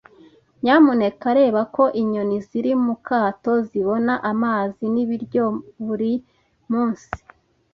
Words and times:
Nyamuneka 0.63 1.27
reba 1.39 1.61
ko 1.75 1.83
inyoni 2.01 2.37
ziri 2.47 2.71
mu 2.85 2.95
kato 3.07 3.51
zibona 3.67 4.13
amazi 4.31 4.83
n'ibiryo 4.93 5.45
buri 5.85 6.11
munsi. 6.71 7.11